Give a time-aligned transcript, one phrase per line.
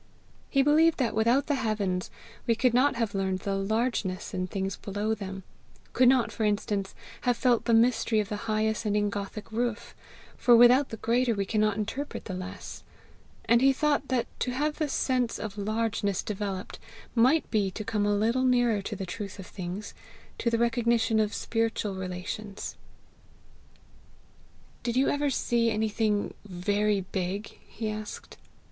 [0.49, 2.09] He believed that without the heavens
[2.47, 5.43] we could not have learned the largeness in things below them,
[5.93, 9.93] could not, for instance, have felt the mystery of the high ascending gothic roof
[10.35, 12.81] for without the greater we cannot interpret the less;
[13.45, 16.79] and he thought that to have the sense of largeness developed
[17.13, 19.93] might be to come a little nearer to the truth of things,
[20.39, 22.75] to the recognition of spiritual relations.
[24.81, 28.37] "Did you ever see anything very big?" he asked.